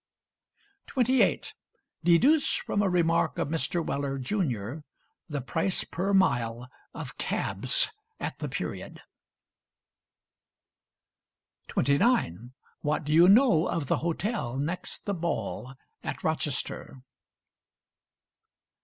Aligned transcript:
28. 0.87 1.53
Deduce 2.03 2.55
from 2.55 2.81
a 2.81 2.89
remark 2.89 3.37
of 3.37 3.49
Mr. 3.49 3.85
Weller, 3.85 4.17
junr., 4.17 4.81
the 5.29 5.41
price 5.41 5.83
per 5.83 6.11
mile 6.11 6.67
of 6.91 7.19
cabs 7.19 7.91
at 8.19 8.39
the 8.39 8.49
period. 8.49 9.03
29. 11.67 12.51
What 12.81 13.03
do 13.03 13.13
you 13.13 13.29
know 13.29 13.67
of 13.67 13.85
the 13.85 13.97
hotel 13.97 14.57
next 14.57 15.05
the 15.05 15.13
Ball 15.13 15.75
at 16.03 16.23
Rochester? 16.23 17.03